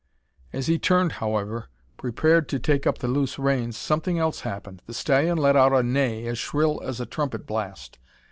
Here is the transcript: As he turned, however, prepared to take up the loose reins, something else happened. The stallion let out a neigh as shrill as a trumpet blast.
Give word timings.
As 0.51 0.65
he 0.65 0.79
turned, 0.79 1.11
however, 1.21 1.67
prepared 1.95 2.49
to 2.49 2.57
take 2.59 2.87
up 2.87 2.97
the 2.97 3.07
loose 3.07 3.37
reins, 3.37 3.77
something 3.77 4.17
else 4.17 4.39
happened. 4.39 4.81
The 4.87 4.95
stallion 4.95 5.37
let 5.37 5.55
out 5.55 5.73
a 5.73 5.83
neigh 5.83 6.25
as 6.25 6.39
shrill 6.39 6.81
as 6.81 6.99
a 6.99 7.05
trumpet 7.05 7.45
blast. 7.45 7.99